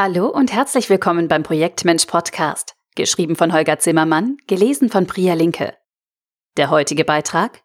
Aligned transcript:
Hallo 0.00 0.28
und 0.28 0.52
herzlich 0.52 0.90
willkommen 0.90 1.26
beim 1.26 1.42
Projektmensch 1.42 2.06
Podcast, 2.06 2.76
geschrieben 2.94 3.34
von 3.34 3.52
Holger 3.52 3.80
Zimmermann, 3.80 4.36
gelesen 4.46 4.90
von 4.90 5.08
Priya 5.08 5.34
Linke. 5.34 5.76
Der 6.56 6.70
heutige 6.70 7.04
Beitrag? 7.04 7.64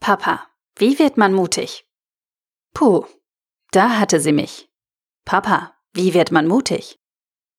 Papa, 0.00 0.44
wie 0.76 0.98
wird 0.98 1.18
man 1.18 1.32
mutig? 1.32 1.86
Puh, 2.74 3.04
da 3.70 4.00
hatte 4.00 4.18
sie 4.18 4.32
mich. 4.32 4.70
Papa, 5.24 5.72
wie 5.92 6.14
wird 6.14 6.32
man 6.32 6.48
mutig? 6.48 6.98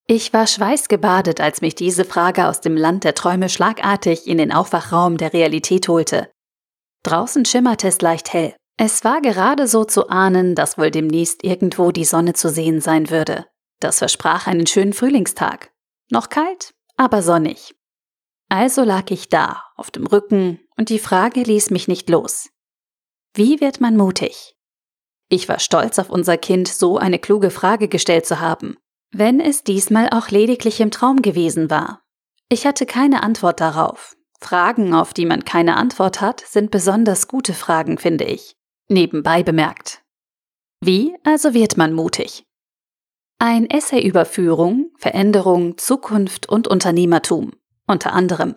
Ich 0.05 0.33
war 0.33 0.47
schweißgebadet, 0.47 1.39
als 1.39 1.61
mich 1.61 1.73
diese 1.73 2.03
Frage 2.03 2.49
aus 2.49 2.59
dem 2.59 2.75
Land 2.75 3.05
der 3.05 3.15
Träume 3.15 3.47
schlagartig 3.47 4.27
in 4.27 4.37
den 4.37 4.51
Aufwachraum 4.51 5.15
der 5.15 5.31
Realität 5.31 5.87
holte. 5.87 6.29
Draußen 7.03 7.45
schimmerte 7.45 7.87
es 7.87 8.01
leicht 8.01 8.33
hell. 8.33 8.53
Es 8.75 9.05
war 9.05 9.21
gerade 9.21 9.65
so 9.65 9.85
zu 9.85 10.09
ahnen, 10.09 10.55
dass 10.55 10.77
wohl 10.77 10.91
demnächst 10.91 11.41
irgendwo 11.45 11.91
die 11.91 12.03
Sonne 12.03 12.33
zu 12.33 12.49
sehen 12.49 12.81
sein 12.81 13.09
würde. 13.09 13.45
Das 13.83 13.99
versprach 13.99 14.47
einen 14.47 14.65
schönen 14.65 14.93
Frühlingstag. 14.93 15.73
Noch 16.09 16.29
kalt, 16.29 16.73
aber 16.95 17.21
sonnig. 17.21 17.75
Also 18.47 18.83
lag 18.83 19.11
ich 19.11 19.27
da, 19.27 19.61
auf 19.75 19.91
dem 19.91 20.07
Rücken, 20.07 20.61
und 20.77 20.87
die 20.87 20.99
Frage 20.99 21.41
ließ 21.43 21.69
mich 21.69 21.89
nicht 21.89 22.09
los. 22.09 22.49
Wie 23.33 23.59
wird 23.59 23.81
man 23.81 23.97
mutig? 23.97 24.55
Ich 25.27 25.49
war 25.49 25.59
stolz 25.59 25.99
auf 25.99 26.09
unser 26.09 26.37
Kind, 26.37 26.69
so 26.69 26.97
eine 26.97 27.19
kluge 27.19 27.49
Frage 27.49 27.89
gestellt 27.89 28.25
zu 28.25 28.39
haben, 28.39 28.77
wenn 29.11 29.41
es 29.41 29.65
diesmal 29.65 30.07
auch 30.11 30.29
lediglich 30.29 30.79
im 30.79 30.89
Traum 30.89 31.21
gewesen 31.21 31.69
war. 31.69 32.03
Ich 32.47 32.65
hatte 32.65 32.85
keine 32.85 33.21
Antwort 33.21 33.59
darauf. 33.59 34.15
Fragen, 34.39 34.93
auf 34.93 35.13
die 35.13 35.25
man 35.25 35.43
keine 35.43 35.75
Antwort 35.75 36.21
hat, 36.21 36.39
sind 36.39 36.71
besonders 36.71 37.27
gute 37.27 37.53
Fragen, 37.53 37.97
finde 37.97 38.23
ich. 38.23 38.55
Nebenbei 38.87 39.43
bemerkt. 39.43 40.03
Wie 40.79 41.17
also 41.25 41.53
wird 41.53 41.75
man 41.75 41.91
mutig? 41.91 42.45
Ein 43.45 43.69
Essay 43.69 44.01
über 44.01 44.23
Führung, 44.23 44.91
Veränderung, 44.97 45.77
Zukunft 45.77 46.47
und 46.47 46.65
Unternehmertum, 46.69 47.51
unter 47.85 48.13
anderem. 48.13 48.55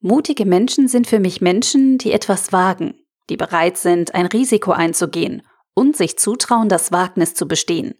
Mutige 0.00 0.46
Menschen 0.46 0.88
sind 0.88 1.06
für 1.06 1.20
mich 1.20 1.42
Menschen, 1.42 1.98
die 1.98 2.12
etwas 2.12 2.50
wagen, 2.50 2.94
die 3.28 3.36
bereit 3.36 3.76
sind, 3.76 4.14
ein 4.14 4.24
Risiko 4.24 4.70
einzugehen 4.70 5.42
und 5.74 5.98
sich 5.98 6.18
zutrauen, 6.18 6.70
das 6.70 6.92
Wagnis 6.92 7.34
zu 7.34 7.46
bestehen. 7.46 7.94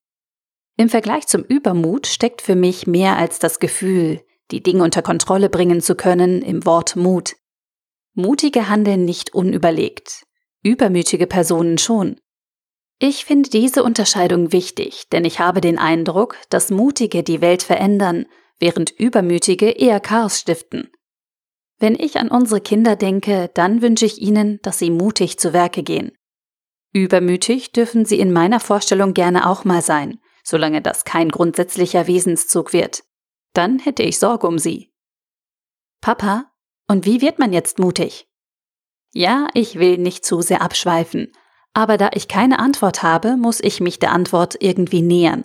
Im 0.79 0.89
Vergleich 0.89 1.27
zum 1.27 1.43
Übermut 1.43 2.07
steckt 2.07 2.41
für 2.41 2.57
mich 2.57 2.87
mehr 2.87 3.19
als 3.19 3.39
das 3.39 3.59
Gefühl, 3.59 4.23
die 4.51 4.63
Dinge 4.63 4.83
unter 4.83 5.03
Kontrolle 5.03 5.51
bringen 5.51 5.83
zu 5.83 5.97
können, 5.97 6.41
im 6.41 6.65
Wort 6.65 6.97
Mut. 6.97 7.37
Mutige 8.15 8.71
handeln 8.71 9.05
nicht 9.05 9.35
unüberlegt, 9.35 10.25
übermütige 10.63 11.27
Personen 11.27 11.77
schon. 11.77 12.19
Ich 13.01 13.25
finde 13.25 13.49
diese 13.49 13.85
Unterscheidung 13.85 14.53
wichtig, 14.53 15.09
denn 15.11 15.25
ich 15.25 15.39
habe 15.39 15.61
den 15.61 15.79
Eindruck, 15.79 16.37
dass 16.51 16.71
Mutige 16.71 17.23
die 17.23 17.41
Welt 17.41 17.63
verändern, 17.63 18.27
während 18.59 18.91
Übermütige 18.91 19.71
eher 19.71 20.01
Chaos 20.01 20.41
stiften. 20.41 20.91
Wenn 21.79 21.95
ich 21.95 22.19
an 22.19 22.29
unsere 22.29 22.61
Kinder 22.61 22.97
denke, 22.97 23.51
dann 23.55 23.83
wünsche 23.83 24.05
ich 24.05 24.21
ihnen, 24.21 24.59
dass 24.63 24.81
sie 24.81 24.91
mutig 24.91 25.39
zu 25.39 25.53
Werke 25.53 25.85
gehen. 25.85 26.11
Übermütig 26.93 27.71
dürfen 27.71 28.05
sie 28.05 28.19
in 28.19 28.33
meiner 28.33 28.59
Vorstellung 28.59 29.15
gerne 29.15 29.49
auch 29.49 29.65
mal 29.65 29.83
sein, 29.83 30.19
solange 30.43 30.83
das 30.83 31.05
kein 31.05 31.29
grundsätzlicher 31.29 32.09
Wesenszug 32.09 32.73
wird. 32.73 33.05
Dann 33.53 33.79
hätte 33.79 34.03
ich 34.03 34.19
Sorge 34.19 34.49
um 34.49 34.59
sie. 34.59 34.93
Papa, 36.01 36.51
und 36.89 37.07
wie 37.07 37.21
wird 37.21 37.39
man 37.39 37.53
jetzt 37.53 37.79
mutig? 37.79 38.27
Ja, 39.13 39.47
ich 39.55 39.79
will 39.79 39.99
nicht 39.99 40.25
zu 40.25 40.41
sehr 40.41 40.63
abschweifen, 40.63 41.33
aber 41.79 41.97
da 41.97 42.11
ich 42.13 42.27
keine 42.27 42.59
Antwort 42.59 43.05
habe, 43.05 43.37
muss 43.37 43.61
ich 43.61 43.81
mich 43.81 44.01
der 44.01 44.11
Antwort 44.11 44.57
irgendwie 44.59 45.01
nähern. 45.01 45.45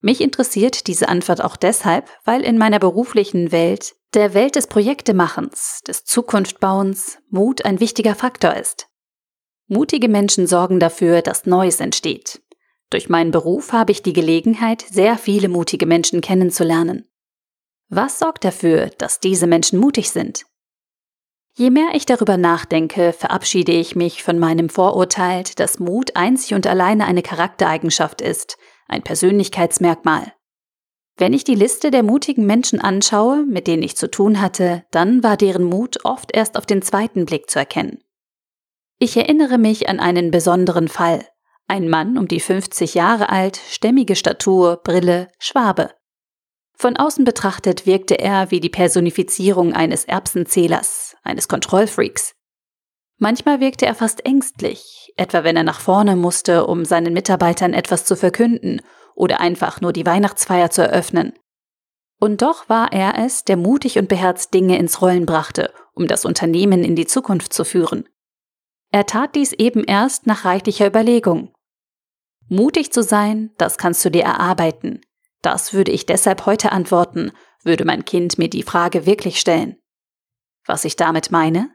Mich 0.00 0.20
interessiert 0.20 0.86
diese 0.86 1.08
Antwort 1.08 1.42
auch 1.42 1.56
deshalb, 1.56 2.08
weil 2.24 2.42
in 2.42 2.56
meiner 2.56 2.78
beruflichen 2.78 3.50
Welt, 3.50 3.96
der 4.14 4.32
Welt 4.32 4.54
des 4.54 4.68
Projektemachens, 4.68 5.80
des 5.84 6.04
Zukunftbauens, 6.04 7.18
Mut 7.30 7.64
ein 7.64 7.80
wichtiger 7.80 8.14
Faktor 8.14 8.54
ist. 8.54 8.86
Mutige 9.66 10.08
Menschen 10.08 10.46
sorgen 10.46 10.78
dafür, 10.78 11.20
dass 11.20 11.46
Neues 11.46 11.80
entsteht. 11.80 12.40
Durch 12.90 13.08
meinen 13.08 13.32
Beruf 13.32 13.72
habe 13.72 13.90
ich 13.90 14.02
die 14.02 14.12
Gelegenheit, 14.12 14.82
sehr 14.88 15.18
viele 15.18 15.48
mutige 15.48 15.86
Menschen 15.86 16.20
kennenzulernen. 16.20 17.08
Was 17.88 18.20
sorgt 18.20 18.44
dafür, 18.44 18.90
dass 18.98 19.18
diese 19.18 19.48
Menschen 19.48 19.80
mutig 19.80 20.12
sind? 20.12 20.44
Je 21.54 21.70
mehr 21.70 21.90
ich 21.92 22.06
darüber 22.06 22.38
nachdenke, 22.38 23.12
verabschiede 23.12 23.72
ich 23.72 23.94
mich 23.94 24.22
von 24.22 24.38
meinem 24.38 24.70
Vorurteil, 24.70 25.44
dass 25.56 25.78
Mut 25.78 26.16
einzig 26.16 26.54
und 26.54 26.66
alleine 26.66 27.04
eine 27.04 27.22
Charaktereigenschaft 27.22 28.22
ist, 28.22 28.56
ein 28.88 29.02
Persönlichkeitsmerkmal. 29.02 30.32
Wenn 31.18 31.34
ich 31.34 31.44
die 31.44 31.54
Liste 31.54 31.90
der 31.90 32.02
mutigen 32.02 32.46
Menschen 32.46 32.80
anschaue, 32.80 33.44
mit 33.44 33.66
denen 33.66 33.82
ich 33.82 33.96
zu 33.96 34.10
tun 34.10 34.40
hatte, 34.40 34.84
dann 34.90 35.22
war 35.22 35.36
deren 35.36 35.64
Mut 35.64 36.04
oft 36.04 36.34
erst 36.34 36.56
auf 36.56 36.64
den 36.64 36.80
zweiten 36.80 37.26
Blick 37.26 37.50
zu 37.50 37.58
erkennen. 37.58 37.98
Ich 38.98 39.16
erinnere 39.16 39.58
mich 39.58 39.88
an 39.90 40.00
einen 40.00 40.30
besonderen 40.30 40.88
Fall. 40.88 41.26
Ein 41.68 41.88
Mann 41.88 42.16
um 42.16 42.28
die 42.28 42.40
50 42.40 42.94
Jahre 42.94 43.28
alt, 43.28 43.60
stämmige 43.68 44.16
Statur, 44.16 44.80
Brille, 44.82 45.28
Schwabe. 45.38 45.90
Von 46.76 46.96
außen 46.96 47.24
betrachtet 47.24 47.86
wirkte 47.86 48.18
er 48.18 48.50
wie 48.50 48.60
die 48.60 48.70
Personifizierung 48.70 49.74
eines 49.74 50.04
Erbsenzählers, 50.04 51.11
eines 51.22 51.48
Kontrollfreaks. 51.48 52.34
Manchmal 53.18 53.60
wirkte 53.60 53.86
er 53.86 53.94
fast 53.94 54.24
ängstlich, 54.26 55.12
etwa 55.16 55.44
wenn 55.44 55.56
er 55.56 55.62
nach 55.62 55.80
vorne 55.80 56.16
musste, 56.16 56.66
um 56.66 56.84
seinen 56.84 57.12
Mitarbeitern 57.12 57.72
etwas 57.72 58.04
zu 58.04 58.16
verkünden 58.16 58.80
oder 59.14 59.40
einfach 59.40 59.80
nur 59.80 59.92
die 59.92 60.06
Weihnachtsfeier 60.06 60.70
zu 60.70 60.82
eröffnen. 60.82 61.32
Und 62.18 62.42
doch 62.42 62.68
war 62.68 62.92
er 62.92 63.18
es, 63.18 63.44
der 63.44 63.56
mutig 63.56 63.98
und 63.98 64.08
beherzt 64.08 64.54
Dinge 64.54 64.78
ins 64.78 65.02
Rollen 65.02 65.26
brachte, 65.26 65.72
um 65.94 66.06
das 66.06 66.24
Unternehmen 66.24 66.84
in 66.84 66.96
die 66.96 67.06
Zukunft 67.06 67.52
zu 67.52 67.64
führen. 67.64 68.08
Er 68.90 69.06
tat 69.06 69.34
dies 69.34 69.52
eben 69.52 69.84
erst 69.84 70.26
nach 70.26 70.44
reichlicher 70.44 70.86
Überlegung. 70.86 71.52
Mutig 72.48 72.92
zu 72.92 73.02
sein, 73.02 73.50
das 73.56 73.78
kannst 73.78 74.04
du 74.04 74.10
dir 74.10 74.24
erarbeiten, 74.24 75.00
das 75.42 75.72
würde 75.72 75.90
ich 75.90 76.06
deshalb 76.06 76.46
heute 76.46 76.72
antworten, 76.72 77.32
würde 77.64 77.84
mein 77.84 78.04
Kind 78.04 78.38
mir 78.38 78.48
die 78.48 78.62
Frage 78.62 79.06
wirklich 79.06 79.40
stellen. 79.40 79.76
Was 80.66 80.84
ich 80.84 80.96
damit 80.96 81.30
meine? 81.30 81.70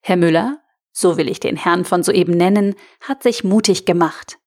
Herr 0.00 0.16
Müller, 0.16 0.60
so 0.92 1.16
will 1.16 1.28
ich 1.28 1.40
den 1.40 1.56
Herrn 1.56 1.84
von 1.84 2.02
soeben 2.02 2.36
nennen, 2.36 2.74
hat 3.00 3.22
sich 3.22 3.44
mutig 3.44 3.86
gemacht. 3.86 4.38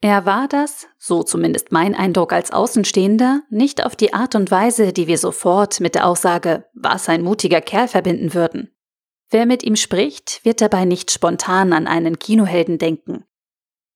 Er 0.00 0.26
war 0.26 0.48
das, 0.48 0.86
so 0.98 1.22
zumindest 1.22 1.72
mein 1.72 1.94
Eindruck 1.94 2.34
als 2.34 2.50
Außenstehender, 2.50 3.42
nicht 3.48 3.84
auf 3.84 3.96
die 3.96 4.12
Art 4.12 4.34
und 4.34 4.50
Weise, 4.50 4.92
die 4.92 5.06
wir 5.06 5.16
sofort 5.16 5.80
mit 5.80 5.94
der 5.94 6.06
Aussage, 6.06 6.66
was 6.74 7.08
ein 7.08 7.22
mutiger 7.22 7.62
Kerl 7.62 7.88
verbinden 7.88 8.34
würden. 8.34 8.70
Wer 9.30 9.46
mit 9.46 9.62
ihm 9.62 9.76
spricht, 9.76 10.44
wird 10.44 10.60
dabei 10.60 10.84
nicht 10.84 11.10
spontan 11.10 11.72
an 11.72 11.86
einen 11.86 12.18
Kinohelden 12.18 12.76
denken. 12.76 13.24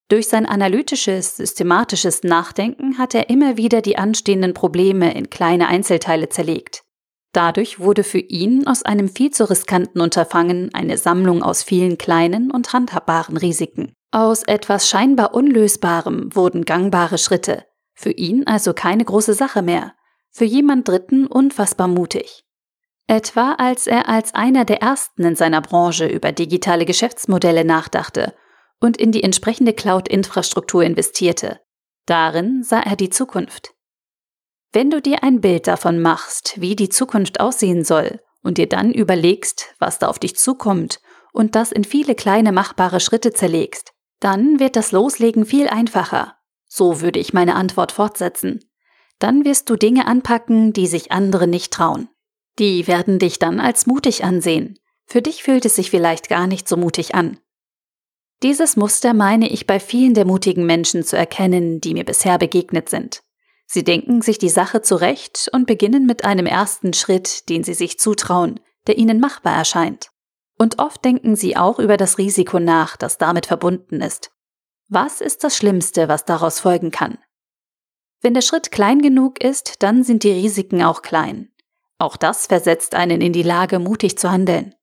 Durch 0.08 0.28
sein 0.28 0.46
analytisches, 0.46 1.36
systematisches 1.36 2.22
Nachdenken 2.22 2.96
hat 2.96 3.14
er 3.14 3.28
immer 3.28 3.58
wieder 3.58 3.82
die 3.82 3.98
anstehenden 3.98 4.54
Probleme 4.54 5.12
in 5.12 5.28
kleine 5.28 5.68
Einzelteile 5.68 6.30
zerlegt. 6.30 6.84
Dadurch 7.32 7.78
wurde 7.78 8.04
für 8.04 8.18
ihn 8.18 8.66
aus 8.66 8.82
einem 8.82 9.08
viel 9.08 9.30
zu 9.30 9.48
riskanten 9.48 10.00
Unterfangen 10.00 10.70
eine 10.72 10.96
Sammlung 10.96 11.42
aus 11.42 11.62
vielen 11.62 11.98
kleinen 11.98 12.50
und 12.50 12.72
handhabbaren 12.72 13.36
Risiken. 13.36 13.92
Aus 14.10 14.42
etwas 14.42 14.88
scheinbar 14.88 15.34
Unlösbarem 15.34 16.34
wurden 16.34 16.64
gangbare 16.64 17.18
Schritte. 17.18 17.64
Für 17.94 18.10
ihn 18.10 18.46
also 18.46 18.72
keine 18.72 19.04
große 19.04 19.34
Sache 19.34 19.60
mehr. 19.60 19.92
Für 20.30 20.46
jemand 20.46 20.88
Dritten 20.88 21.26
unfassbar 21.26 21.88
mutig. 21.88 22.44
Etwa 23.06 23.52
als 23.54 23.86
er 23.86 24.08
als 24.08 24.34
einer 24.34 24.64
der 24.64 24.82
ersten 24.82 25.24
in 25.24 25.36
seiner 25.36 25.60
Branche 25.60 26.06
über 26.06 26.32
digitale 26.32 26.84
Geschäftsmodelle 26.84 27.64
nachdachte 27.64 28.34
und 28.80 28.96
in 28.96 29.12
die 29.12 29.22
entsprechende 29.22 29.72
Cloud-Infrastruktur 29.72 30.82
investierte. 30.84 31.60
Darin 32.06 32.62
sah 32.62 32.80
er 32.80 32.96
die 32.96 33.10
Zukunft. 33.10 33.74
Wenn 34.72 34.90
du 34.90 35.00
dir 35.00 35.22
ein 35.22 35.40
Bild 35.40 35.66
davon 35.66 36.00
machst, 36.00 36.60
wie 36.60 36.76
die 36.76 36.88
Zukunft 36.90 37.40
aussehen 37.40 37.84
soll, 37.84 38.20
und 38.42 38.58
dir 38.58 38.68
dann 38.68 38.92
überlegst, 38.92 39.74
was 39.78 39.98
da 39.98 40.08
auf 40.08 40.18
dich 40.18 40.36
zukommt, 40.36 41.00
und 41.32 41.54
das 41.54 41.72
in 41.72 41.84
viele 41.84 42.14
kleine 42.14 42.52
machbare 42.52 43.00
Schritte 43.00 43.32
zerlegst, 43.32 43.92
dann 44.20 44.58
wird 44.58 44.76
das 44.76 44.92
Loslegen 44.92 45.46
viel 45.46 45.68
einfacher. 45.68 46.34
So 46.66 47.00
würde 47.00 47.18
ich 47.18 47.32
meine 47.32 47.54
Antwort 47.54 47.92
fortsetzen. 47.92 48.64
Dann 49.18 49.44
wirst 49.44 49.70
du 49.70 49.76
Dinge 49.76 50.06
anpacken, 50.06 50.72
die 50.72 50.86
sich 50.86 51.12
andere 51.12 51.46
nicht 51.46 51.72
trauen. 51.72 52.08
Die 52.58 52.86
werden 52.86 53.18
dich 53.18 53.38
dann 53.38 53.60
als 53.60 53.86
mutig 53.86 54.24
ansehen. 54.24 54.78
Für 55.06 55.22
dich 55.22 55.42
fühlt 55.42 55.64
es 55.64 55.76
sich 55.76 55.90
vielleicht 55.90 56.28
gar 56.28 56.46
nicht 56.46 56.68
so 56.68 56.76
mutig 56.76 57.14
an. 57.14 57.38
Dieses 58.42 58.76
Muster 58.76 59.14
meine 59.14 59.48
ich 59.48 59.66
bei 59.66 59.80
vielen 59.80 60.14
der 60.14 60.24
mutigen 60.24 60.66
Menschen 60.66 61.02
zu 61.02 61.16
erkennen, 61.16 61.80
die 61.80 61.94
mir 61.94 62.04
bisher 62.04 62.38
begegnet 62.38 62.88
sind. 62.88 63.22
Sie 63.70 63.84
denken 63.84 64.22
sich 64.22 64.38
die 64.38 64.48
Sache 64.48 64.80
zurecht 64.80 65.50
und 65.52 65.66
beginnen 65.66 66.06
mit 66.06 66.24
einem 66.24 66.46
ersten 66.46 66.94
Schritt, 66.94 67.50
den 67.50 67.64
sie 67.64 67.74
sich 67.74 67.98
zutrauen, 67.98 68.60
der 68.86 68.96
ihnen 68.96 69.20
machbar 69.20 69.54
erscheint. 69.54 70.08
Und 70.56 70.78
oft 70.78 71.04
denken 71.04 71.36
sie 71.36 71.54
auch 71.54 71.78
über 71.78 71.98
das 71.98 72.16
Risiko 72.16 72.60
nach, 72.60 72.96
das 72.96 73.18
damit 73.18 73.44
verbunden 73.44 74.00
ist. 74.00 74.30
Was 74.88 75.20
ist 75.20 75.44
das 75.44 75.54
Schlimmste, 75.54 76.08
was 76.08 76.24
daraus 76.24 76.60
folgen 76.60 76.90
kann? 76.90 77.18
Wenn 78.22 78.32
der 78.32 78.40
Schritt 78.40 78.72
klein 78.72 79.02
genug 79.02 79.44
ist, 79.44 79.82
dann 79.82 80.02
sind 80.02 80.24
die 80.24 80.32
Risiken 80.32 80.82
auch 80.82 81.02
klein. 81.02 81.52
Auch 81.98 82.16
das 82.16 82.46
versetzt 82.46 82.94
einen 82.94 83.20
in 83.20 83.34
die 83.34 83.42
Lage, 83.42 83.80
mutig 83.80 84.16
zu 84.18 84.30
handeln. 84.30 84.74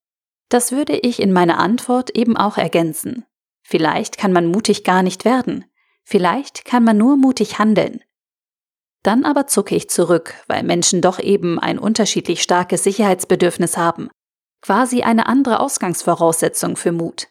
Das 0.49 0.71
würde 0.71 0.95
ich 0.95 1.19
in 1.19 1.33
meiner 1.33 1.57
Antwort 1.57 2.11
eben 2.11 2.37
auch 2.37 2.57
ergänzen. 2.57 3.25
Vielleicht 3.63 4.19
kann 4.19 4.31
man 4.31 4.45
mutig 4.45 4.83
gar 4.83 5.01
nicht 5.01 5.25
werden. 5.25 5.65
Vielleicht 6.03 6.65
kann 6.65 6.83
man 6.83 6.97
nur 6.97 7.17
mutig 7.17 7.57
handeln. 7.57 8.01
Dann 9.05 9.23
aber 9.23 9.45
zucke 9.45 9.75
ich 9.75 9.87
zurück, 9.87 10.33
weil 10.47 10.63
Menschen 10.63 10.99
doch 10.99 11.19
eben 11.19 11.59
ein 11.59 11.77
unterschiedlich 11.77 12.41
starkes 12.41 12.83
Sicherheitsbedürfnis 12.85 13.77
haben. 13.77 14.09
Quasi 14.63 15.03
eine 15.03 15.27
andere 15.27 15.59
Ausgangsvoraussetzung 15.59 16.75
für 16.75 16.91
Mut. 16.91 17.27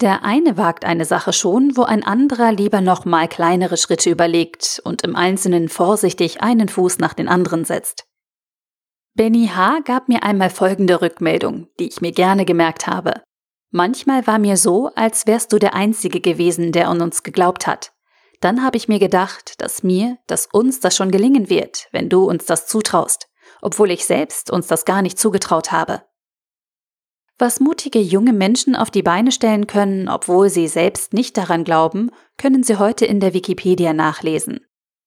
Der 0.00 0.24
eine 0.24 0.56
wagt 0.56 0.84
eine 0.84 1.04
Sache 1.04 1.32
schon, 1.32 1.76
wo 1.76 1.84
ein 1.84 2.02
anderer 2.02 2.50
lieber 2.50 2.80
noch 2.80 3.04
mal 3.04 3.28
kleinere 3.28 3.76
Schritte 3.76 4.10
überlegt 4.10 4.82
und 4.82 5.02
im 5.02 5.14
Einzelnen 5.14 5.68
vorsichtig 5.68 6.42
einen 6.42 6.68
Fuß 6.68 6.98
nach 6.98 7.14
den 7.14 7.28
anderen 7.28 7.64
setzt. 7.64 8.04
Benny 9.14 9.48
H. 9.54 9.78
gab 9.84 10.08
mir 10.08 10.24
einmal 10.24 10.50
folgende 10.50 11.00
Rückmeldung, 11.00 11.68
die 11.78 11.86
ich 11.86 12.00
mir 12.00 12.10
gerne 12.10 12.44
gemerkt 12.44 12.88
habe. 12.88 13.22
Manchmal 13.70 14.26
war 14.26 14.40
mir 14.40 14.56
so, 14.56 14.90
als 14.96 15.28
wärst 15.28 15.52
du 15.52 15.60
der 15.60 15.74
Einzige 15.74 16.20
gewesen, 16.20 16.72
der 16.72 16.88
an 16.88 17.00
uns 17.00 17.22
geglaubt 17.22 17.68
hat. 17.68 17.91
Dann 18.42 18.64
habe 18.64 18.76
ich 18.76 18.88
mir 18.88 18.98
gedacht, 18.98 19.54
dass 19.62 19.84
mir, 19.84 20.18
dass 20.26 20.46
uns 20.46 20.80
das 20.80 20.96
schon 20.96 21.12
gelingen 21.12 21.48
wird, 21.48 21.86
wenn 21.92 22.08
du 22.08 22.24
uns 22.24 22.44
das 22.44 22.66
zutraust, 22.66 23.28
obwohl 23.62 23.92
ich 23.92 24.04
selbst 24.04 24.50
uns 24.50 24.66
das 24.66 24.84
gar 24.84 25.00
nicht 25.00 25.16
zugetraut 25.16 25.70
habe. 25.70 26.02
Was 27.38 27.60
mutige 27.60 28.00
junge 28.00 28.32
Menschen 28.32 28.74
auf 28.74 28.90
die 28.90 29.04
Beine 29.04 29.30
stellen 29.30 29.68
können, 29.68 30.08
obwohl 30.08 30.50
sie 30.50 30.66
selbst 30.66 31.12
nicht 31.12 31.36
daran 31.36 31.62
glauben, 31.62 32.10
können 32.36 32.64
Sie 32.64 32.78
heute 32.78 33.06
in 33.06 33.20
der 33.20 33.32
Wikipedia 33.32 33.92
nachlesen. 33.92 34.60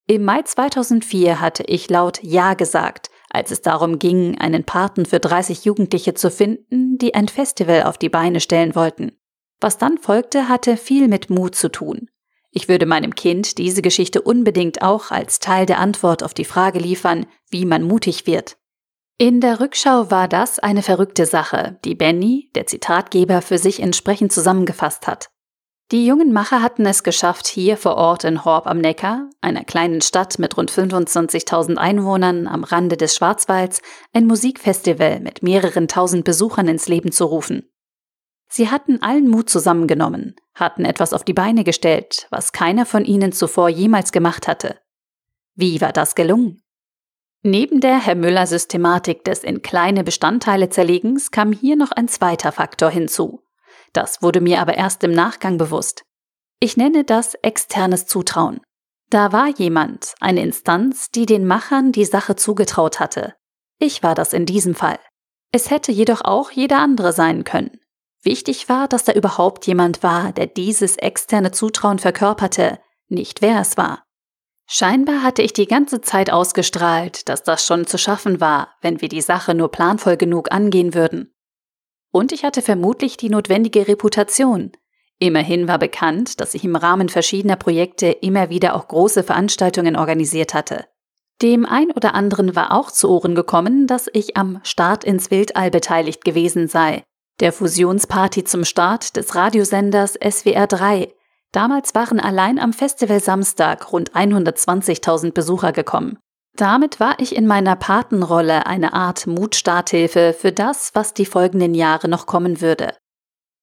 Im 0.08 0.24
Mai 0.24 0.42
2004 0.42 1.42
hatte 1.42 1.64
ich 1.64 1.90
laut 1.90 2.24
Ja 2.24 2.54
gesagt, 2.54 3.10
als 3.30 3.52
es 3.52 3.62
darum 3.62 4.00
ging, 4.00 4.38
einen 4.38 4.64
Paten 4.64 5.06
für 5.06 5.20
30 5.20 5.66
Jugendliche 5.66 6.14
zu 6.14 6.32
finden, 6.32 6.98
die 6.98 7.16
ein 7.16 7.28
Festival 7.28 7.84
auf 7.84 7.98
die 7.98 8.10
Beine 8.10 8.40
stellen 8.40 8.76
wollten. 8.76 9.12
Was 9.60 9.78
dann 9.78 9.98
folgte, 9.98 10.48
hatte 10.48 10.78
viel 10.78 11.10
mit 11.10 11.30
Mut 11.30 11.56
zu 11.56 11.70
tun. 11.70 12.08
Ich 12.58 12.70
würde 12.70 12.86
meinem 12.86 13.16
Kind 13.16 13.58
diese 13.58 13.82
Geschichte 13.82 14.22
unbedingt 14.22 14.82
auch 14.82 15.12
als 15.12 15.40
Teil 15.40 15.66
der 15.66 15.78
Antwort 15.78 16.24
auf 16.24 16.34
die 16.34 16.46
Frage 16.46 16.80
liefern, 16.80 17.26
wie 17.50 17.66
man 17.66 17.84
mutig 17.84 18.28
wird. 18.28 18.56
In 19.18 19.42
der 19.42 19.60
Rückschau 19.60 20.10
war 20.10 20.30
das 20.30 20.60
eine 20.60 20.82
verrückte 20.82 21.26
Sache, 21.26 21.78
die 21.84 21.96
Benny, 21.96 22.50
der 22.56 22.66
Zitatgeber, 22.66 23.42
für 23.42 23.58
sich 23.58 23.82
entsprechend 23.82 24.32
zusammengefasst 24.32 25.06
hat. 25.06 25.32
Die 25.92 26.06
jungen 26.06 26.32
Macher 26.32 26.62
hatten 26.62 26.86
es 26.86 27.04
geschafft, 27.04 27.46
hier 27.46 27.76
vor 27.76 27.96
Ort 27.96 28.24
in 28.24 28.46
Horb 28.46 28.68
am 28.68 28.80
Neckar, 28.80 29.30
einer 29.42 29.66
kleinen 29.66 30.00
Stadt 30.00 30.40
mit 30.40 30.56
rund 30.56 30.72
25.000 30.72 31.76
Einwohnern 31.76 32.48
am 32.48 32.64
Rande 32.64 32.96
des 32.96 33.16
Schwarzwalds, 33.16 33.82
ein 34.14 34.28
Musikfestival 34.28 35.20
mit 35.20 35.44
mehreren 35.44 35.90
tausend 35.90 36.24
Besuchern 36.24 36.70
ins 36.70 36.88
Leben 36.88 37.12
zu 37.12 37.26
rufen. 37.26 37.70
Sie 38.48 38.70
hatten 38.70 39.02
allen 39.02 39.28
Mut 39.28 39.50
zusammengenommen, 39.50 40.36
hatten 40.54 40.86
etwas 40.86 41.14
auf 41.14 41.24
die 41.24 41.34
Beine 41.34 41.64
gestellt, 41.64 42.28
was 42.30 42.52
keiner 42.52 42.86
von 42.86 43.06
ihnen 43.06 43.32
zuvor 43.32 43.70
jemals 43.70 44.12
gemacht 44.12 44.48
hatte. 44.48 44.80
Wie 45.56 45.82
war 45.82 45.94
das 45.94 46.16
gelungen? 46.16 46.62
Neben 47.42 47.80
der 47.80 48.00
Herr 48.00 48.16
Müller 48.16 48.48
Systematik 48.48 49.24
des 49.24 49.44
in 49.44 49.62
kleine 49.62 50.04
Bestandteile 50.04 50.70
zerlegens 50.70 51.30
kam 51.32 51.52
hier 51.52 51.76
noch 51.76 51.92
ein 51.92 52.08
zweiter 52.08 52.52
Faktor 52.52 52.90
hinzu. 52.90 53.44
Das 53.94 54.22
wurde 54.22 54.42
mir 54.42 54.62
aber 54.62 54.76
erst 54.76 55.04
im 55.04 55.12
Nachgang 55.12 55.58
bewusst. 55.58 56.04
Ich 56.60 56.76
nenne 56.76 57.04
das 57.04 57.36
externes 57.36 58.08
Zutrauen. 58.08 58.62
Da 59.10 59.32
war 59.32 59.50
jemand, 59.50 60.16
eine 60.20 60.42
Instanz, 60.42 61.12
die 61.12 61.26
den 61.26 61.46
Machern 61.46 61.92
die 61.92 62.06
Sache 62.06 62.36
zugetraut 62.36 63.00
hatte. 63.00 63.36
Ich 63.78 64.02
war 64.02 64.16
das 64.16 64.34
in 64.34 64.46
diesem 64.46 64.74
Fall. 64.74 65.00
Es 65.52 65.70
hätte 65.70 65.92
jedoch 65.92 66.22
auch 66.22 66.52
jeder 66.52 66.80
andere 66.80 67.14
sein 67.14 67.44
können. 67.44 67.80
Wichtig 68.26 68.70
war, 68.70 68.88
dass 68.88 69.04
da 69.04 69.14
überhaupt 69.14 69.68
jemand 69.68 70.02
war, 70.02 70.34
der 70.34 70.48
dieses 70.48 70.98
externe 70.98 71.52
Zutrauen 71.52 72.00
verkörperte, 72.00 72.80
nicht 73.08 73.44
wer 73.44 73.62
es 73.62 73.78
war. 73.78 74.04
Scheinbar 74.66 75.22
hatte 75.22 75.44
ich 75.44 75.54
die 75.54 75.68
ganze 75.68 76.02
Zeit 76.02 76.32
ausgestrahlt, 76.32 77.30
dass 77.30 77.44
das 77.44 77.64
schon 77.64 77.86
zu 77.86 78.00
schaffen 78.00 78.42
war, 78.42 78.70
wenn 78.82 79.00
wir 79.00 79.10
die 79.10 79.22
Sache 79.22 79.54
nur 79.54 79.70
planvoll 79.70 80.18
genug 80.18 80.52
angehen 80.52 80.96
würden. 80.96 81.36
Und 82.12 82.32
ich 82.32 82.44
hatte 82.44 82.64
vermutlich 82.64 83.16
die 83.16 83.30
notwendige 83.30 83.88
Reputation. 83.88 84.72
Immerhin 85.20 85.68
war 85.68 85.78
bekannt, 85.78 86.42
dass 86.42 86.56
ich 86.56 86.64
im 86.64 86.76
Rahmen 86.76 87.10
verschiedener 87.10 87.58
Projekte 87.58 88.08
immer 88.08 88.50
wieder 88.50 88.74
auch 88.74 88.88
große 88.88 89.22
Veranstaltungen 89.22 89.96
organisiert 89.96 90.56
hatte. 90.56 90.86
Dem 91.44 91.64
ein 91.64 91.92
oder 91.92 92.16
anderen 92.16 92.56
war 92.56 92.72
auch 92.72 92.90
zu 92.90 93.08
Ohren 93.08 93.36
gekommen, 93.36 93.86
dass 93.86 94.10
ich 94.14 94.36
am 94.36 94.62
Start 94.64 95.04
ins 95.04 95.30
Wildall 95.30 95.70
beteiligt 95.70 96.26
gewesen 96.26 96.68
sei, 96.68 97.04
der 97.40 97.52
Fusionsparty 97.52 98.44
zum 98.44 98.64
Start 98.64 99.16
des 99.18 99.36
Radiosenders 99.36 100.14
SWR 100.14 100.68
3. 100.68 101.14
Damals 101.52 101.96
waren 101.96 102.20
allein 102.20 102.60
am 102.60 102.74
Festival 102.74 103.20
Samstag 103.20 103.92
rund 103.92 104.12
120.000 104.12 105.32
Besucher 105.32 105.72
gekommen. 105.72 106.18
Damit 106.56 107.02
war 107.02 107.20
ich 107.20 107.36
in 107.36 107.48
meiner 107.48 107.76
Patenrolle 107.76 108.66
eine 108.66 108.94
Art 108.94 109.28
Mutstarthilfe 109.28 110.34
für 110.38 110.54
das, 110.54 110.92
was 110.94 111.14
die 111.14 111.26
folgenden 111.26 111.74
Jahre 111.74 112.08
noch 112.08 112.26
kommen 112.26 112.62
würde. 112.62 112.96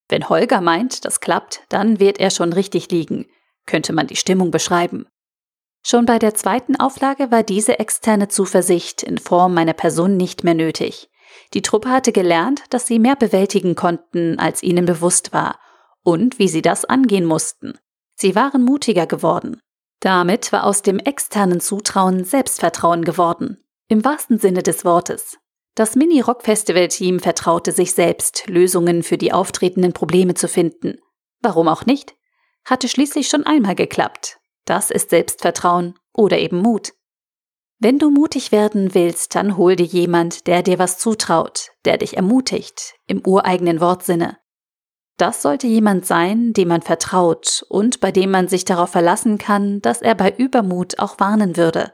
Wenn 0.09 0.29
Holger 0.29 0.61
meint, 0.61 1.07
das 1.07 1.21
klappt, 1.21 1.63
dann 1.71 1.99
wird 1.99 2.21
er 2.21 2.31
schon 2.31 2.53
richtig 2.53 2.91
liegen, 2.91 3.27
könnte 3.65 3.95
man 3.95 4.07
die 4.07 4.17
Stimmung 4.17 4.51
beschreiben. 4.51 5.07
Schon 5.85 6.05
bei 6.05 6.19
der 6.19 6.35
zweiten 6.35 6.77
Auflage 6.77 7.31
war 7.31 7.43
diese 7.43 7.79
externe 7.79 8.29
Zuversicht 8.29 9.03
in 9.03 9.17
Form 9.17 9.55
meiner 9.55 9.73
Person 9.73 10.19
nicht 10.19 10.45
mehr 10.45 10.55
nötig. 10.55 11.09
Die 11.55 11.63
Truppe 11.63 11.91
hatte 11.91 12.13
gelernt, 12.13 12.63
dass 12.71 12.87
sie 12.87 12.99
mehr 12.99 13.17
bewältigen 13.17 13.75
konnten, 13.75 14.39
als 14.39 14.63
ihnen 14.63 14.87
bewusst 14.87 15.33
war, 15.33 15.59
und 16.03 16.39
wie 16.39 16.49
sie 16.49 16.63
das 16.63 16.85
angehen 16.85 17.25
mussten. 17.25 17.79
Sie 18.15 18.35
waren 18.35 18.63
mutiger 18.65 19.07
geworden. 19.07 19.61
Damit 20.01 20.53
war 20.53 20.65
aus 20.65 20.83
dem 20.83 20.99
externen 20.99 21.61
Zutrauen 21.61 22.25
Selbstvertrauen 22.25 23.05
geworden. 23.05 23.65
Im 23.89 24.05
wahrsten 24.05 24.39
Sinne 24.39 24.63
des 24.63 24.85
Wortes. 24.85 25.39
Das 25.75 25.97
Mini-Rock-Festival-Team 25.97 27.21
vertraute 27.21 27.73
sich 27.73 27.95
selbst, 27.95 28.47
Lösungen 28.47 29.03
für 29.03 29.17
die 29.17 29.33
auftretenden 29.33 29.93
Probleme 29.93 30.35
zu 30.35 30.49
finden. 30.49 30.99
Warum 31.41 31.69
auch 31.69 31.87
nicht? 31.87 32.15
Hatte 32.65 32.89
schließlich 32.89 33.29
schon 33.29 33.45
einmal 33.45 33.75
geklappt. 33.75 34.39
Das 34.65 34.91
ist 34.91 35.11
Selbstvertrauen 35.11 35.95
oder 36.13 36.39
eben 36.39 36.59
Mut. 36.59 36.93
Wenn 37.85 37.99
du 37.99 38.11
mutig 38.13 38.53
werden 38.53 38.95
willst, 38.95 39.35
dann 39.35 39.57
hol 39.57 39.75
dir 39.75 39.85
jemand, 39.87 40.47
der 40.47 40.63
dir 40.63 40.79
was 40.79 40.99
zutraut, 40.99 41.73
der 41.85 41.99
dich 41.99 42.17
ermutigt, 42.17 42.95
im 43.09 43.27
ureigenen 43.27 43.81
Wortsinne. 43.81 44.39
Das 45.17 45.43
sollte 45.43 45.67
jemand 45.67 46.07
sein, 46.07 46.53
dem 46.53 46.69
man 46.69 46.83
vertraut 46.83 47.67
und 47.69 47.99
bei 47.99 48.13
dem 48.13 48.31
man 48.31 48.47
sich 48.47 48.65
darauf 48.65 48.91
verlassen 48.91 49.37
kann, 49.37 49.81
dass 49.81 50.01
er 50.01 50.15
bei 50.15 50.33
Übermut 50.33 51.01
auch 51.01 51.19
warnen 51.19 51.57
würde. 51.57 51.93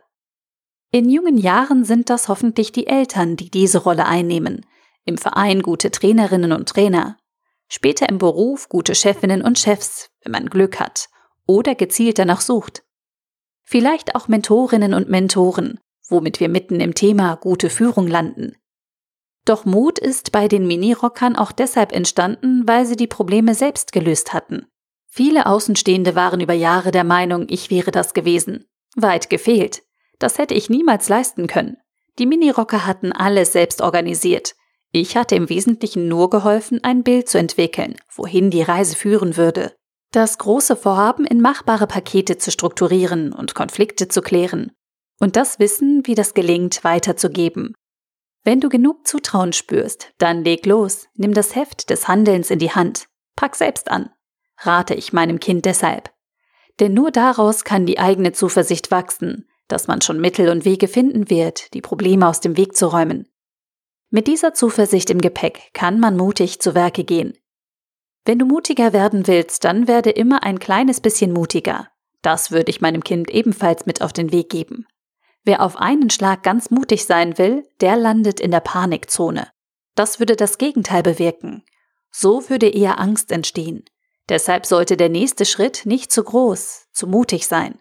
In 0.91 1.09
jungen 1.09 1.39
Jahren 1.39 1.87
sind 1.87 2.11
das 2.11 2.29
hoffentlich 2.29 2.71
die 2.71 2.87
Eltern, 2.87 3.37
die 3.37 3.51
diese 3.51 3.79
Rolle 3.79 4.05
einnehmen, 4.05 4.67
im 5.07 5.17
Verein 5.17 5.63
gute 5.63 5.91
Trainerinnen 5.91 6.53
und 6.53 6.69
Trainer, 6.69 7.17
später 7.67 8.11
im 8.11 8.19
Beruf 8.19 8.69
gute 8.69 8.95
Chefinnen 8.95 9.41
und 9.41 9.59
Chefs, 9.59 10.11
wenn 10.23 10.33
man 10.33 10.51
Glück 10.51 10.81
hat 10.81 11.09
oder 11.47 11.75
gezielt 11.75 12.19
danach 12.19 12.43
sucht. 12.43 12.83
Vielleicht 13.71 14.15
auch 14.15 14.29
Mentorinnen 14.29 14.95
und 14.95 15.11
Mentoren, 15.11 15.79
womit 16.09 16.41
wir 16.41 16.49
mitten 16.49 16.81
im 16.81 16.95
Thema 16.95 17.37
gute 17.37 17.69
Führung 17.69 18.07
landen. 18.07 18.57
Doch 19.45 19.67
Mut 19.67 19.99
ist 19.99 20.33
bei 20.33 20.49
den 20.49 20.67
Mini-Rockern 20.67 21.37
auch 21.37 21.53
deshalb 21.53 21.93
entstanden, 21.93 22.67
weil 22.67 22.87
sie 22.87 22.97
die 22.97 23.07
Probleme 23.07 23.55
selbst 23.55 23.93
gelöst 23.93 24.33
hatten. 24.33 24.65
Viele 25.07 25.45
Außenstehende 25.45 26.15
waren 26.15 26.41
über 26.41 26.55
Jahre 26.55 26.93
der 26.93 27.05
Meinung, 27.05 27.45
ich 27.51 27.71
wäre 27.71 27.91
das 27.91 28.15
gewesen. 28.15 28.65
Weit 28.97 29.29
gefehlt. 29.29 29.83
Das 30.19 30.39
hätte 30.39 30.55
ich 30.55 30.71
niemals 30.71 31.11
leisten 31.11 31.47
können. 31.47 31.77
Die 32.19 32.25
Mini-Rocker 32.25 32.87
hatten 32.87 33.13
alles 33.13 33.53
selbst 33.53 33.83
organisiert. 33.83 34.55
Ich 34.93 35.15
hatte 35.15 35.35
im 35.35 35.51
Wesentlichen 35.51 36.09
nur 36.09 36.31
geholfen, 36.31 36.83
ein 36.85 37.03
Bild 37.03 37.29
zu 37.29 37.37
entwickeln, 37.37 37.97
wohin 38.15 38.51
die 38.51 38.63
Reise 38.63 38.97
führen 38.97 39.37
würde. 39.37 39.75
Das 40.11 40.39
große 40.39 40.75
Vorhaben 40.75 41.27
in 41.27 41.41
machbare 41.41 41.87
Pakete 41.87 42.39
zu 42.39 42.51
strukturieren 42.51 43.33
und 43.33 43.55
Konflikte 43.55 44.09
zu 44.09 44.23
klären. 44.23 44.73
Und 45.21 45.37
das 45.37 45.59
Wissen, 45.59 46.07
wie 46.07 46.15
das 46.15 46.33
gelingt, 46.33 46.83
weiterzugeben. 46.83 47.75
Wenn 48.43 48.61
du 48.61 48.71
genug 48.71 49.07
Zutrauen 49.07 49.53
spürst, 49.53 50.15
dann 50.17 50.45
leg 50.45 50.65
los, 50.65 51.09
nimm 51.15 51.35
das 51.35 51.55
Heft 51.55 51.91
des 51.91 52.09
Handelns 52.09 52.51
in 52.51 52.59
die 52.59 52.71
Hand, 52.71 53.09
pack 53.37 53.55
selbst 53.55 53.91
an, 53.91 54.11
rate 54.59 54.95
ich 54.95 55.13
meinem 55.13 55.41
Kind 55.41 55.67
deshalb. 55.67 56.11
Denn 56.81 56.95
nur 56.95 57.11
daraus 57.11 57.65
kann 57.65 57.85
die 57.85 57.99
eigene 57.99 58.33
Zuversicht 58.33 58.91
wachsen, 58.91 59.47
dass 59.67 59.89
man 59.89 60.01
schon 60.01 60.21
Mittel 60.21 60.49
und 60.49 60.65
Wege 60.65 60.89
finden 60.89 61.29
wird, 61.29 61.75
die 61.75 61.83
Probleme 61.83 62.27
aus 62.27 62.41
dem 62.41 62.57
Weg 62.57 62.75
zu 62.77 62.87
räumen. 62.87 63.29
Mit 64.09 64.27
dieser 64.27 64.55
Zuversicht 64.55 65.11
im 65.11 65.21
Gepäck 65.21 65.71
kann 65.75 66.01
man 66.01 66.17
mutig 66.17 66.61
zu 66.61 66.75
Werke 66.75 67.05
gehen. 67.05 67.35
Wenn 68.29 68.39
du 68.39 68.45
mutiger 68.45 68.93
werden 68.93 69.27
willst, 69.27 69.65
dann 69.65 69.89
werde 69.89 70.11
immer 70.11 70.43
ein 70.43 70.59
kleines 70.59 71.01
bisschen 71.01 71.33
mutiger. 71.33 71.89
Das 72.21 72.51
würde 72.51 72.69
ich 72.69 72.83
meinem 72.83 73.03
Kind 73.03 73.31
ebenfalls 73.31 73.87
mit 73.87 74.03
auf 74.03 74.13
den 74.13 74.33
Weg 74.33 74.51
geben. 74.51 74.87
Wer 75.45 75.63
auf 75.63 75.77
einen 75.77 76.11
Schlag 76.11 76.43
ganz 76.43 76.69
mutig 76.69 77.07
sein 77.07 77.39
will, 77.39 77.67
der 77.81 77.97
landet 77.97 78.39
in 78.39 78.51
der 78.51 78.61
Panikzone. 78.61 79.49
Das 79.95 80.19
würde 80.19 80.37
das 80.37 80.59
Gegenteil 80.59 81.03
bewirken. 81.03 81.65
So 82.11 82.51
würde 82.51 82.69
eher 82.69 83.01
Angst 83.01 83.33
entstehen. 83.33 83.87
Deshalb 84.29 84.67
sollte 84.67 84.99
der 84.99 85.09
nächste 85.09 85.47
Schritt 85.47 85.87
nicht 85.87 86.13
zu 86.13 86.23
groß, 86.23 86.89
zu 86.93 87.07
mutig 87.07 87.47
sein. 87.47 87.81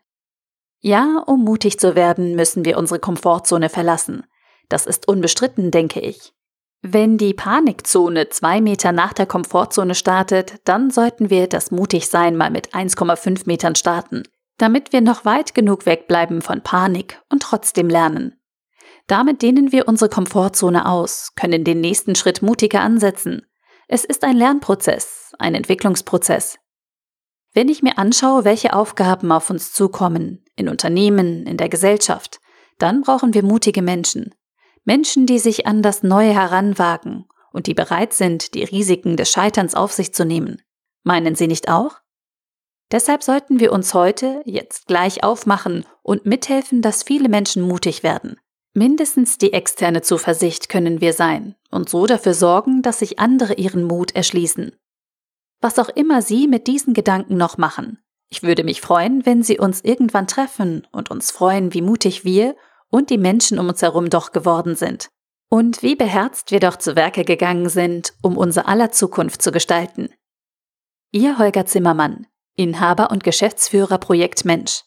Ja, 0.80 1.22
um 1.28 1.44
mutig 1.44 1.78
zu 1.78 1.94
werden, 1.94 2.38
müssen 2.38 2.64
wir 2.64 2.78
unsere 2.78 3.02
Komfortzone 3.02 3.68
verlassen. 3.68 4.26
Das 4.70 4.86
ist 4.86 5.10
unbestritten, 5.10 5.72
denke 5.72 6.00
ich. 6.00 6.32
Wenn 6.82 7.18
die 7.18 7.34
Panikzone 7.34 8.30
zwei 8.30 8.62
Meter 8.62 8.92
nach 8.92 9.14
der 9.14 9.26
Komfortzone 9.26 9.96
startet, 9.96 10.56
dann 10.64 10.92
sollten 10.92 11.30
wir 11.30 11.48
das 11.48 11.72
Mutigsein 11.72 12.38
mal 12.38 12.52
mit 12.52 12.74
1,5 12.74 13.44
Metern 13.46 13.76
starten, 13.76 14.24
damit 14.58 14.94
wir 14.94 15.02
noch 15.02 15.26
weit 15.26 15.56
genug 15.56 15.86
wegbleiben 15.86 16.42
von 16.42 16.62
Panik 16.62 17.22
und 17.30 17.42
trotzdem 17.42 17.90
lernen. 17.90 18.40
Damit 19.08 19.42
dehnen 19.42 19.72
wir 19.72 19.88
unsere 19.88 20.10
Komfortzone 20.10 20.86
aus, 20.86 21.32
können 21.36 21.64
den 21.64 21.82
nächsten 21.82 22.14
Schritt 22.14 22.42
mutiger 22.42 22.82
ansetzen. 22.82 23.42
Es 23.88 24.04
ist 24.04 24.24
ein 24.24 24.36
Lernprozess, 24.36 25.34
ein 25.40 25.56
Entwicklungsprozess. 25.56 26.60
Wenn 27.54 27.70
ich 27.70 27.82
mir 27.82 27.98
anschaue, 27.98 28.44
welche 28.44 28.74
Aufgaben 28.74 29.32
auf 29.32 29.50
uns 29.50 29.72
zukommen, 29.72 30.46
in 30.56 30.70
Unternehmen, 30.70 31.48
in 31.48 31.58
der 31.58 31.70
Gesellschaft, 31.70 32.40
dann 32.78 33.02
brauchen 33.02 33.34
wir 33.34 33.44
mutige 33.44 33.82
Menschen. 33.82 34.36
Menschen, 34.88 35.26
die 35.26 35.38
sich 35.38 35.68
an 35.68 35.82
das 35.82 36.02
Neue 36.02 36.34
heranwagen 36.34 37.26
und 37.52 37.68
die 37.68 37.74
bereit 37.74 38.14
sind, 38.14 38.54
die 38.54 38.64
Risiken 38.64 39.18
des 39.18 39.30
Scheiterns 39.30 39.76
auf 39.76 39.92
sich 39.92 40.14
zu 40.14 40.24
nehmen. 40.24 40.62
Meinen 41.04 41.36
Sie 41.36 41.48
nicht 41.48 41.68
auch? 41.68 41.98
Deshalb 42.90 43.22
sollten 43.22 43.60
wir 43.60 43.74
uns 43.74 43.94
heute, 43.94 44.42
jetzt 44.46 44.88
gleich 44.88 45.26
aufmachen 45.26 45.86
und 46.04 46.26
mithelfen, 46.26 46.82
dass 46.82 47.04
viele 47.04 47.28
Menschen 47.28 47.64
mutig 47.64 48.02
werden. 48.02 48.38
Mindestens 48.74 49.38
die 49.38 49.52
externe 49.52 50.04
Zuversicht 50.04 50.70
können 50.70 51.02
wir 51.02 51.12
sein 51.12 51.56
und 51.70 51.90
so 51.90 52.06
dafür 52.06 52.34
sorgen, 52.34 52.82
dass 52.82 53.00
sich 53.00 53.20
andere 53.20 53.56
ihren 53.56 53.84
Mut 53.84 54.16
erschließen. 54.16 54.72
Was 55.60 55.80
auch 55.80 55.90
immer 55.90 56.22
Sie 56.22 56.48
mit 56.48 56.66
diesen 56.66 56.94
Gedanken 56.94 57.36
noch 57.36 57.58
machen. 57.58 58.00
Ich 58.30 58.42
würde 58.42 58.64
mich 58.64 58.80
freuen, 58.80 59.26
wenn 59.26 59.44
Sie 59.44 59.60
uns 59.60 59.82
irgendwann 59.82 60.28
treffen 60.28 60.88
und 60.94 61.12
uns 61.12 61.32
freuen, 61.32 61.74
wie 61.74 61.82
mutig 61.82 62.24
wir 62.24 62.56
und 62.90 63.10
die 63.10 63.18
Menschen 63.18 63.60
um 63.60 63.70
uns 63.70 63.82
herum 63.82 64.10
doch 64.10 64.32
geworden 64.32 64.76
sind. 64.76 65.10
Und 65.50 65.82
wie 65.82 65.96
beherzt 65.96 66.52
wir 66.52 66.60
doch 66.60 66.76
zu 66.76 66.96
Werke 66.96 67.24
gegangen 67.24 67.70
sind, 67.70 68.14
um 68.22 68.38
unser 68.38 68.68
aller 68.68 68.92
Zukunft 68.92 69.42
zu 69.42 69.52
gestalten. 69.52 70.14
Ihr 71.12 71.38
Holger 71.38 71.66
Zimmermann, 71.66 72.28
Inhaber 72.56 73.12
und 73.12 73.24
Geschäftsführer 73.24 73.98
Projekt 73.98 74.44
Mensch. 74.44 74.84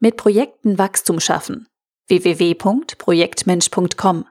Mit 0.00 0.18
Projekten 0.18 0.76
Wachstum 0.76 1.20
schaffen. 1.20 1.66
www.projektmensch.com. 2.08 4.26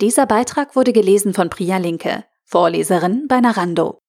Dieser 0.00 0.26
Beitrag 0.26 0.74
wurde 0.74 0.92
gelesen 0.92 1.34
von 1.34 1.50
Priya 1.50 1.76
Linke, 1.76 2.24
Vorleserin 2.44 3.28
bei 3.28 3.40
Narando. 3.40 4.00